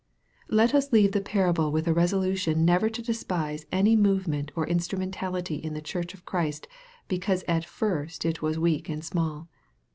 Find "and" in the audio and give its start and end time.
8.89-9.05